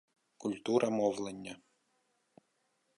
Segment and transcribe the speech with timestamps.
[0.37, 1.55] Культура мовлення